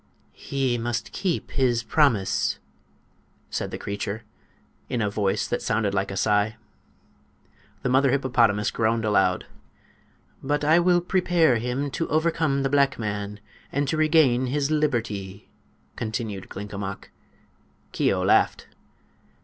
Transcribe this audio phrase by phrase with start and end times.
[0.33, 2.57] "He must keep his promise,"
[3.51, 4.23] said the creature,
[4.89, 6.55] in a voice that sounded like a sigh.
[7.83, 9.45] The mother hippopotamus groaned aloud.
[10.41, 13.39] "But I will prepare him to overcome the black man,
[13.71, 15.51] and to regain his liberty,"
[15.95, 17.11] continued Glinkomok.
[17.91, 18.69] Keo laughed.